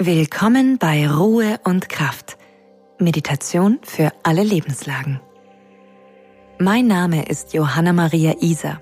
Willkommen 0.00 0.78
bei 0.78 1.08
Ruhe 1.08 1.60
und 1.62 1.88
Kraft. 1.88 2.36
Meditation 2.98 3.78
für 3.84 4.12
alle 4.24 4.42
Lebenslagen. 4.42 5.20
Mein 6.58 6.88
Name 6.88 7.28
ist 7.28 7.54
Johanna 7.54 7.92
Maria 7.92 8.34
Isa. 8.40 8.80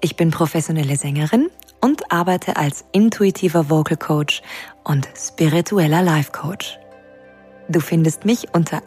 Ich 0.00 0.16
bin 0.16 0.32
professionelle 0.32 0.96
Sängerin 0.96 1.48
und 1.80 2.10
arbeite 2.10 2.56
als 2.56 2.84
intuitiver 2.90 3.70
Vocal 3.70 3.96
Coach 3.96 4.42
und 4.82 5.08
spiritueller 5.16 6.02
Life 6.02 6.32
Coach. 6.32 6.76
Du 7.68 7.78
findest 7.78 8.24
mich 8.24 8.52
unter 8.52 8.82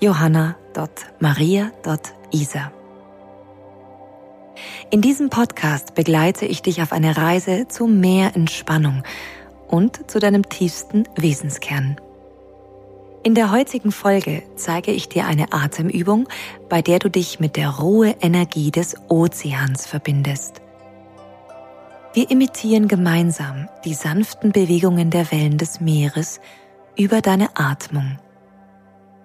johanna.maria.isa. 0.00 2.72
In 4.90 5.00
diesem 5.00 5.30
Podcast 5.30 5.94
begleite 5.94 6.44
ich 6.44 6.60
dich 6.60 6.82
auf 6.82 6.92
eine 6.92 7.16
Reise 7.16 7.66
zu 7.66 7.86
mehr 7.86 8.36
Entspannung 8.36 9.02
und 9.68 10.10
zu 10.10 10.18
deinem 10.18 10.48
tiefsten 10.48 11.04
Wesenskern. 11.16 12.00
In 13.22 13.34
der 13.34 13.50
heutigen 13.50 13.92
Folge 13.92 14.42
zeige 14.56 14.90
ich 14.92 15.08
dir 15.08 15.26
eine 15.26 15.52
Atemübung, 15.52 16.28
bei 16.68 16.82
der 16.82 16.98
du 16.98 17.10
dich 17.10 17.40
mit 17.40 17.56
der 17.56 17.70
Ruhe-Energie 17.70 18.70
des 18.70 18.96
Ozeans 19.08 19.86
verbindest. 19.86 20.62
Wir 22.14 22.30
imitieren 22.30 22.88
gemeinsam 22.88 23.68
die 23.84 23.94
sanften 23.94 24.52
Bewegungen 24.52 25.10
der 25.10 25.30
Wellen 25.30 25.58
des 25.58 25.80
Meeres 25.80 26.40
über 26.96 27.20
deine 27.20 27.56
Atmung. 27.56 28.18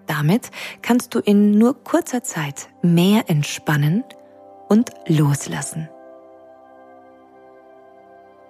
Damit 0.05 0.51
kannst 0.81 1.15
du 1.15 1.19
in 1.19 1.57
nur 1.57 1.83
kurzer 1.83 2.23
Zeit 2.23 2.67
mehr 2.81 3.29
entspannen 3.29 4.03
und 4.67 4.91
loslassen. 5.07 5.89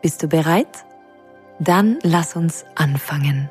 Bist 0.01 0.23
du 0.23 0.27
bereit? 0.27 0.85
Dann 1.59 1.99
lass 2.03 2.35
uns 2.35 2.65
anfangen. 2.75 3.49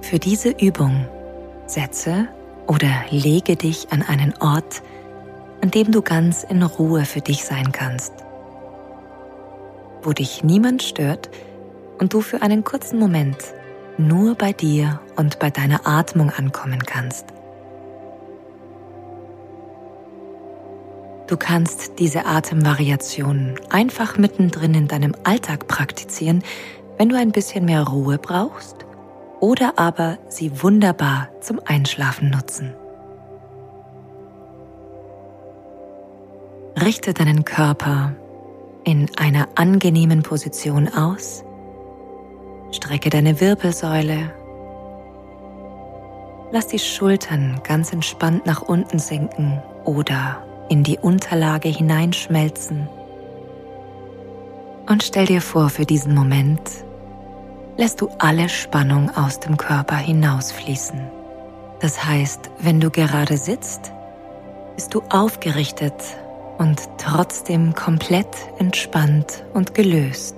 Für 0.00 0.18
diese 0.18 0.50
Übung 0.50 1.06
setze 1.66 2.28
oder 2.66 2.90
lege 3.10 3.56
dich 3.56 3.92
an 3.92 4.02
einen 4.02 4.34
Ort, 4.40 4.82
an 5.62 5.70
dem 5.70 5.92
du 5.92 6.02
ganz 6.02 6.42
in 6.42 6.62
Ruhe 6.62 7.04
für 7.04 7.20
dich 7.20 7.44
sein 7.44 7.72
kannst, 7.72 8.12
wo 10.02 10.12
dich 10.12 10.42
niemand 10.44 10.82
stört 10.82 11.30
und 11.98 12.12
du 12.12 12.20
für 12.20 12.42
einen 12.42 12.64
kurzen 12.64 12.98
Moment 12.98 13.38
nur 13.96 14.34
bei 14.34 14.52
dir 14.52 15.00
und 15.16 15.38
bei 15.38 15.50
deiner 15.50 15.86
Atmung 15.86 16.30
ankommen 16.30 16.80
kannst. 16.84 17.31
Du 21.26 21.36
kannst 21.36 21.98
diese 21.98 22.26
Atemvariationen 22.26 23.54
einfach 23.70 24.18
mittendrin 24.18 24.74
in 24.74 24.88
deinem 24.88 25.14
Alltag 25.24 25.68
praktizieren, 25.68 26.42
wenn 26.98 27.08
du 27.08 27.16
ein 27.16 27.32
bisschen 27.32 27.64
mehr 27.64 27.86
Ruhe 27.86 28.18
brauchst 28.18 28.76
oder 29.40 29.74
aber 29.76 30.18
sie 30.28 30.62
wunderbar 30.62 31.28
zum 31.40 31.60
Einschlafen 31.64 32.30
nutzen. 32.30 32.74
Richte 36.80 37.12
deinen 37.12 37.44
Körper 37.44 38.14
in 38.84 39.08
einer 39.16 39.48
angenehmen 39.54 40.22
Position 40.22 40.88
aus, 40.88 41.44
strecke 42.72 43.10
deine 43.10 43.40
Wirbelsäule, 43.40 44.32
lass 46.50 46.66
die 46.66 46.78
Schultern 46.78 47.60
ganz 47.62 47.92
entspannt 47.92 48.46
nach 48.46 48.62
unten 48.62 48.98
sinken 48.98 49.62
oder 49.84 50.42
in 50.72 50.84
die 50.84 50.98
Unterlage 50.98 51.68
hineinschmelzen. 51.68 52.88
Und 54.88 55.02
stell 55.02 55.26
dir 55.26 55.42
vor, 55.42 55.68
für 55.68 55.84
diesen 55.84 56.14
Moment 56.14 56.62
lässt 57.76 58.00
du 58.00 58.08
alle 58.18 58.48
Spannung 58.48 59.10
aus 59.14 59.38
dem 59.38 59.58
Körper 59.58 59.96
hinausfließen. 59.96 60.98
Das 61.80 62.02
heißt, 62.02 62.50
wenn 62.60 62.80
du 62.80 62.88
gerade 62.88 63.36
sitzt, 63.36 63.92
bist 64.74 64.94
du 64.94 65.02
aufgerichtet 65.10 65.92
und 66.56 66.80
trotzdem 66.96 67.74
komplett 67.74 68.34
entspannt 68.58 69.44
und 69.52 69.74
gelöst. 69.74 70.36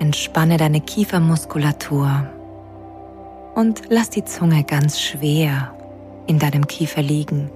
Entspanne 0.00 0.56
deine 0.56 0.80
Kiefermuskulatur 0.80 2.26
und 3.54 3.82
lass 3.88 4.10
die 4.10 4.24
Zunge 4.24 4.64
ganz 4.64 5.00
schwer 5.00 5.72
in 6.26 6.38
deinem 6.38 6.66
Kiefer 6.66 7.02
liegen. 7.02 7.50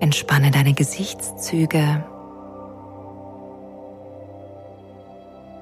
Entspanne 0.00 0.50
deine 0.50 0.74
Gesichtszüge 0.74 2.04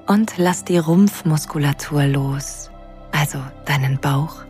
und 0.07 0.37
lass 0.37 0.63
die 0.63 0.77
Rumpfmuskulatur 0.77 2.05
los, 2.05 2.71
also 3.11 3.39
deinen 3.65 3.99
Bauch 3.99 4.45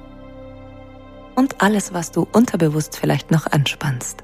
und 1.35 1.61
alles, 1.61 1.93
was 1.93 2.11
du 2.11 2.27
unterbewusst 2.31 2.97
vielleicht 2.97 3.31
noch 3.31 3.45
anspannst. 3.51 4.23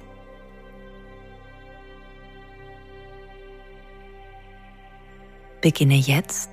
Beginne 5.62 5.96
jetzt 5.96 6.50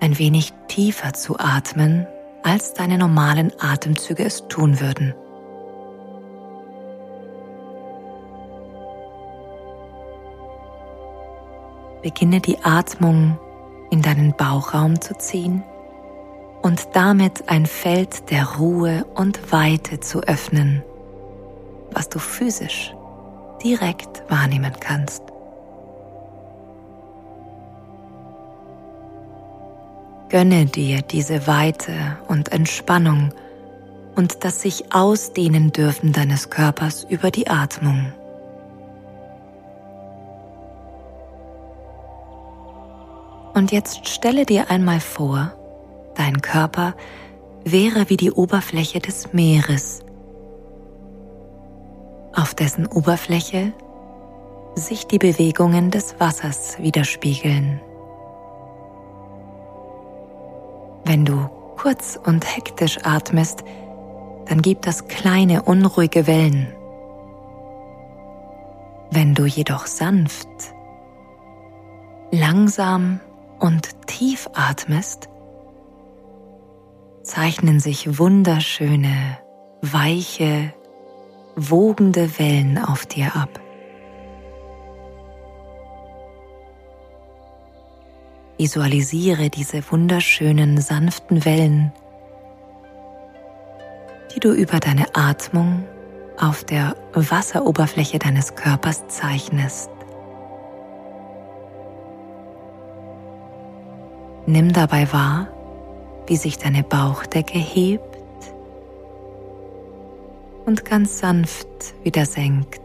ein 0.00 0.18
wenig 0.18 0.52
tiefer 0.68 1.14
zu 1.14 1.38
atmen 1.38 2.06
als 2.42 2.74
deine 2.74 2.98
normalen 2.98 3.52
Atemzüge 3.60 4.24
es 4.24 4.46
tun 4.48 4.80
würden. 4.80 5.14
Beginne 12.02 12.40
die 12.40 12.58
Atmung 12.62 13.38
in 13.90 14.02
deinen 14.02 14.34
Bauchraum 14.34 15.00
zu 15.00 15.16
ziehen 15.18 15.62
und 16.62 16.88
damit 16.94 17.48
ein 17.48 17.66
Feld 17.66 18.30
der 18.30 18.56
Ruhe 18.56 19.04
und 19.14 19.52
Weite 19.52 20.00
zu 20.00 20.20
öffnen, 20.20 20.82
was 21.92 22.08
du 22.08 22.18
physisch 22.18 22.94
direkt 23.62 24.22
wahrnehmen 24.30 24.72
kannst. 24.80 25.22
Gönne 30.30 30.66
dir 30.66 31.02
diese 31.02 31.48
Weite 31.48 31.92
und 32.28 32.52
Entspannung 32.52 33.34
und 34.14 34.44
das 34.44 34.62
sich 34.62 34.94
ausdehnen 34.94 35.72
dürfen 35.72 36.12
deines 36.12 36.50
Körpers 36.50 37.02
über 37.02 37.32
die 37.32 37.48
Atmung. 37.48 38.12
Und 43.54 43.72
jetzt 43.72 44.08
stelle 44.08 44.46
dir 44.46 44.70
einmal 44.70 45.00
vor, 45.00 45.52
dein 46.14 46.40
Körper 46.40 46.94
wäre 47.64 48.08
wie 48.08 48.16
die 48.16 48.30
Oberfläche 48.30 49.00
des 49.00 49.32
Meeres, 49.32 50.04
auf 52.36 52.54
dessen 52.54 52.86
Oberfläche 52.86 53.72
sich 54.76 55.08
die 55.08 55.18
Bewegungen 55.18 55.90
des 55.90 56.20
Wassers 56.20 56.78
widerspiegeln. 56.78 57.80
Wenn 61.10 61.24
du 61.24 61.48
kurz 61.76 62.16
und 62.24 62.46
hektisch 62.56 62.98
atmest, 63.02 63.64
dann 64.46 64.62
gibt 64.62 64.86
das 64.86 65.08
kleine 65.08 65.62
unruhige 65.62 66.28
Wellen. 66.28 66.68
Wenn 69.10 69.34
du 69.34 69.44
jedoch 69.44 69.86
sanft, 69.86 70.46
langsam 72.30 73.18
und 73.58 74.06
tief 74.06 74.48
atmest, 74.54 75.28
zeichnen 77.24 77.80
sich 77.80 78.20
wunderschöne, 78.20 79.38
weiche, 79.82 80.72
wogende 81.56 82.38
Wellen 82.38 82.78
auf 82.78 83.04
dir 83.06 83.34
ab. 83.34 83.58
Visualisiere 88.60 89.48
diese 89.48 89.82
wunderschönen 89.90 90.82
sanften 90.82 91.46
Wellen, 91.46 91.92
die 94.34 94.40
du 94.40 94.52
über 94.52 94.80
deine 94.80 95.06
Atmung 95.14 95.84
auf 96.38 96.64
der 96.64 96.94
Wasseroberfläche 97.14 98.18
deines 98.18 98.56
Körpers 98.56 99.08
zeichnest. 99.08 99.88
Nimm 104.44 104.74
dabei 104.74 105.10
wahr, 105.10 105.48
wie 106.26 106.36
sich 106.36 106.58
deine 106.58 106.82
Bauchdecke 106.82 107.58
hebt 107.58 108.18
und 110.66 110.84
ganz 110.84 111.18
sanft 111.18 111.94
wieder 112.02 112.26
senkt, 112.26 112.82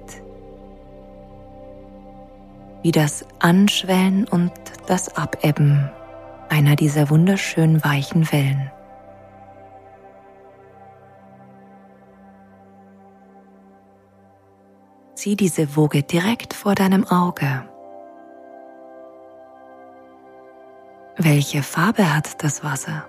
wie 2.82 2.94
das 2.94 3.26
Anschwellen 3.40 4.26
und 4.26 4.54
das 4.90 5.16
Abebben 5.16 5.90
einer 6.50 6.76
dieser 6.76 7.10
wunderschönen 7.10 7.84
weichen 7.84 8.32
Wellen. 8.32 8.72
Sieh 15.16 15.36
diese 15.36 15.76
Woge 15.76 16.04
direkt 16.04 16.54
vor 16.54 16.76
deinem 16.76 17.08
Auge. 17.08 17.64
Welche 21.18 21.64
Farbe 21.64 22.14
hat 22.14 22.44
das 22.44 22.64
Wasser? 22.64 23.08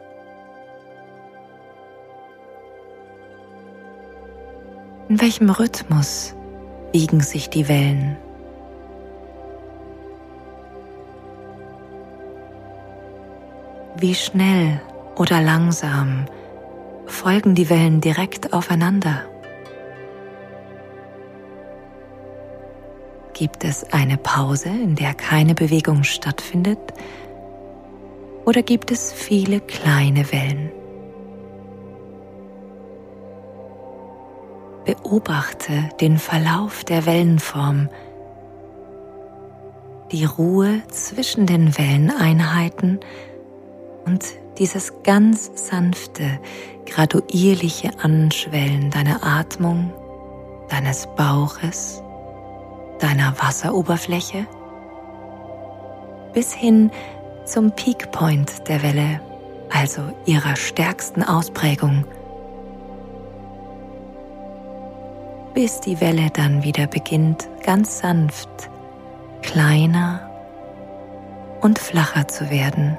In 5.09 5.21
welchem 5.21 5.51
Rhythmus 5.51 6.35
wiegen 6.93 7.21
sich 7.21 7.51
die 7.51 7.69
Wellen? 7.69 8.17
Wie 13.99 14.15
schnell 14.15 14.79
oder 15.17 15.41
langsam 15.41 16.27
folgen 17.07 17.55
die 17.55 17.71
Wellen 17.71 18.03
direkt 18.03 18.53
aufeinander? 18.53 19.23
Gibt 23.33 23.65
es 23.65 23.91
eine 23.95 24.19
Pause, 24.19 24.69
in 24.69 24.97
der 24.97 25.15
keine 25.15 25.55
Bewegung 25.55 26.03
stattfindet? 26.03 26.79
Oder 28.45 28.63
gibt 28.63 28.91
es 28.91 29.15
viele 29.15 29.61
kleine 29.61 30.31
Wellen? 30.31 30.71
Beobachte 34.85 35.89
den 36.03 36.19
Verlauf 36.19 36.85
der 36.85 37.07
Wellenform, 37.07 37.89
die 40.13 40.27
Ruhe 40.27 40.83
zwischen 40.91 41.47
den 41.47 41.79
Welleneinheiten 41.79 43.01
und 44.07 44.25
dieses 44.59 45.03
ganz 45.03 45.51
sanfte, 45.55 46.39
graduierliche 46.87 47.91
Anschwellen 48.03 48.91
deiner 48.91 49.23
Atmung, 49.23 49.93
deines 50.69 51.07
Bauches, 51.17 52.03
deiner 53.01 53.35
Wasseroberfläche 53.39 54.47
bis 56.33 56.53
hin 56.53 56.91
zum 57.45 57.71
Peak 57.73 58.11
Point 58.13 58.69
der 58.69 58.83
Welle, 58.83 59.21
also 59.71 60.03
ihrer 60.27 60.57
stärksten 60.57 61.23
Ausprägung 61.23 62.05
bis 65.57 65.81
die 65.81 65.99
Welle 66.03 66.29
dann 66.35 66.63
wieder 66.65 66.87
beginnt 66.87 67.49
ganz 67.65 68.01
sanft, 68.01 68.51
kleiner 69.41 70.21
und 71.63 71.79
flacher 71.79 72.29
zu 72.29 72.51
werden, 72.51 72.99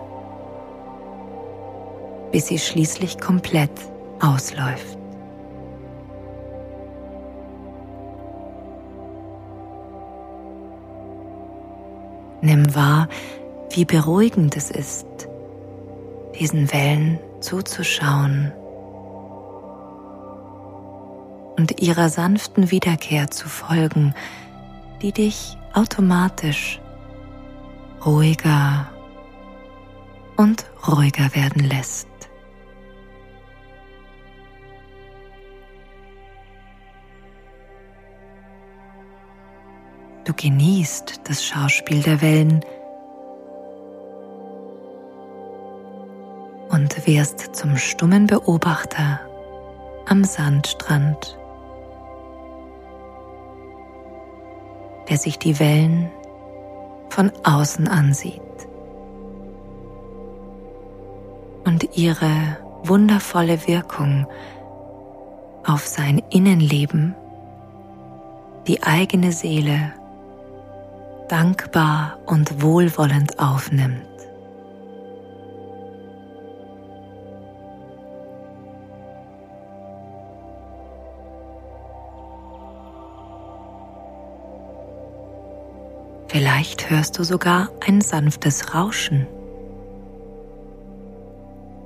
bis 2.38 2.46
sie 2.46 2.60
schließlich 2.60 3.20
komplett 3.20 3.72
ausläuft. 4.20 4.96
Nimm 12.42 12.76
wahr, 12.76 13.10
wie 13.72 13.86
beruhigend 13.86 14.56
es 14.56 14.70
ist, 14.70 15.08
diesen 16.40 16.72
Wellen 16.72 17.18
zuzuschauen 17.40 18.52
und 21.58 21.82
ihrer 21.82 22.10
sanften 22.10 22.70
Wiederkehr 22.70 23.32
zu 23.32 23.50
folgen, 23.50 24.14
die 25.02 25.12
dich 25.12 25.58
automatisch 25.74 26.80
ruhiger 28.06 28.92
und 30.36 30.68
ruhiger 30.88 31.34
werden 31.34 31.64
lässt. 31.64 32.08
Du 40.28 40.34
genießt 40.34 41.22
das 41.24 41.42
Schauspiel 41.42 42.04
der 42.04 42.22
Wellen 42.22 42.60
und 46.68 47.08
wirst 47.08 47.56
zum 47.56 47.78
stummen 47.78 48.28
Beobachter 48.28 49.22
am 50.06 50.26
Sandstrand. 50.26 51.40
Der 55.08 55.18
sich 55.18 55.40
die 55.40 55.62
Wellen 55.62 56.12
von 57.08 57.32
außen 57.46 57.88
ansieht 57.88 58.42
und 61.64 61.98
ihre 61.98 62.58
wundervolle 62.84 63.66
Wirkung 63.66 64.28
auf 65.66 65.88
sein 65.88 66.22
Innenleben, 66.32 67.16
die 68.68 68.84
eigene 68.84 69.32
Seele 69.32 69.94
dankbar 71.28 72.18
und 72.26 72.62
wohlwollend 72.62 73.40
aufnimmt. 73.40 74.02
Vielleicht 86.28 86.90
hörst 86.90 87.18
du 87.18 87.24
sogar 87.24 87.70
ein 87.88 88.02
sanftes 88.02 88.74
Rauschen. 88.74 89.26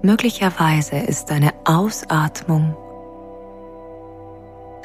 Möglicherweise 0.01 0.97
ist 0.97 1.29
deine 1.29 1.53
Ausatmung 1.63 2.75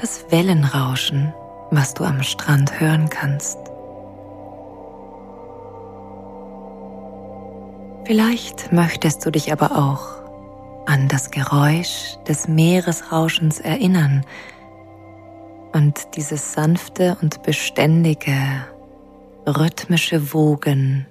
das 0.00 0.26
Wellenrauschen, 0.30 1.32
was 1.70 1.94
du 1.94 2.04
am 2.04 2.22
Strand 2.22 2.78
hören 2.78 3.08
kannst. 3.08 3.58
Vielleicht 8.06 8.72
möchtest 8.72 9.26
du 9.26 9.32
dich 9.32 9.52
aber 9.52 9.72
auch 9.72 10.22
an 10.86 11.08
das 11.08 11.32
Geräusch 11.32 12.16
des 12.28 12.46
Meeresrauschens 12.46 13.58
erinnern 13.58 14.24
und 15.72 16.14
dieses 16.14 16.52
sanfte 16.52 17.16
und 17.20 17.42
beständige 17.42 18.36
rhythmische 19.44 20.32
Wogen 20.32 21.04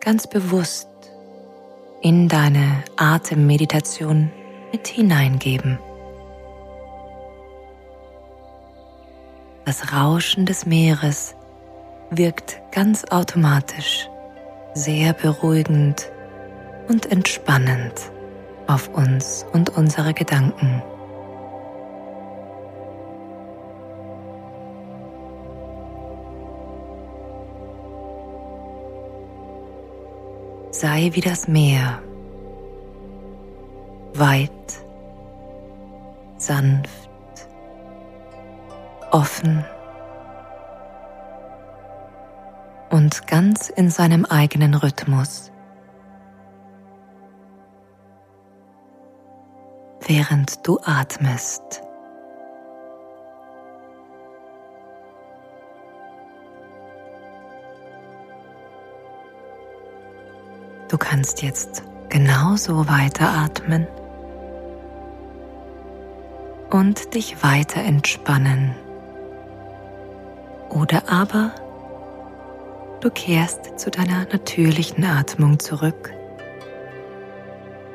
ganz 0.00 0.26
bewusst 0.26 0.88
in 2.02 2.26
deine 2.26 2.82
Atemmeditation 2.96 4.32
mit 4.72 4.88
hineingeben. 4.88 5.78
Das 9.64 9.92
Rauschen 9.92 10.46
des 10.46 10.66
Meeres 10.66 11.36
wirkt 12.10 12.60
ganz 12.72 13.04
automatisch 13.04 14.08
sehr 14.76 15.14
beruhigend 15.14 16.12
und 16.88 17.10
entspannend 17.10 17.94
auf 18.66 18.88
uns 18.94 19.46
und 19.52 19.70
unsere 19.70 20.12
Gedanken. 20.14 20.82
sei 30.72 31.08
wie 31.14 31.22
das 31.22 31.48
Meer, 31.48 32.02
weit, 34.12 34.50
sanft, 36.36 37.08
offen 39.10 39.64
und 42.96 43.26
ganz 43.26 43.68
in 43.68 43.90
seinem 43.90 44.24
eigenen 44.24 44.74
Rhythmus. 44.74 45.52
während 50.08 50.64
du 50.64 50.78
atmest. 50.84 51.82
Du 60.88 60.96
kannst 60.96 61.42
jetzt 61.42 61.82
genauso 62.08 62.88
weiteratmen 62.88 63.88
und 66.70 67.14
dich 67.14 67.42
weiter 67.42 67.80
entspannen. 67.80 68.76
Oder 70.70 71.08
aber 71.08 71.50
du 73.06 73.12
kehrst 73.12 73.78
zu 73.78 73.88
deiner 73.88 74.26
natürlichen 74.32 75.04
Atmung 75.04 75.60
zurück 75.60 76.12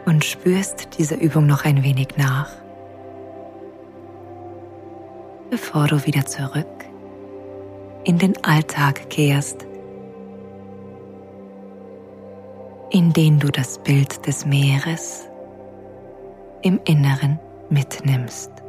und 0.06 0.24
spürst 0.24 0.98
dieser 0.98 1.20
Übung 1.20 1.48
noch 1.48 1.66
ein 1.66 1.84
wenig 1.84 2.16
nach, 2.16 2.50
bevor 5.50 5.88
du 5.88 6.06
wieder 6.06 6.26
zurück 6.26 6.86
in 8.06 8.20
den 8.20 8.42
Alltag 8.46 9.10
kehrst 9.10 9.68
in 12.92 13.12
den 13.12 13.38
du 13.38 13.50
das 13.50 13.80
Bild 13.80 14.26
des 14.26 14.46
Meeres 14.46 15.28
im 16.62 16.80
Inneren 16.86 17.38
mitnimmst. 17.70 18.61